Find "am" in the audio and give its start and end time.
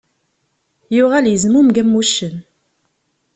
1.81-1.93